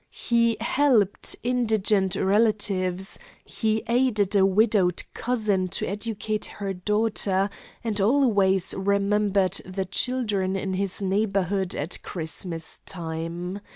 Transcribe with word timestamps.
He 0.31 0.57
helped 0.61 1.35
indigent 1.43 2.15
relatives; 2.15 3.19
he 3.45 3.83
aided 3.87 4.35
a 4.35 4.43
widowed 4.43 5.03
cousin 5.13 5.67
to 5.67 5.85
educate 5.87 6.45
her 6.45 6.73
daughter, 6.73 7.51
and 7.83 8.01
always 8.01 8.73
remembered 8.75 9.61
the 9.63 9.85
children 9.85 10.55
in 10.55 10.73
his 10.73 11.03
neighbourhood 11.03 11.75
at 11.75 12.01
Christmas 12.01 12.79
time. 12.79 13.59